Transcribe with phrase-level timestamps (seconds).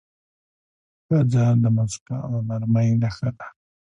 [1.05, 3.47] ښځه د موسکا او نرمۍ نښه ده.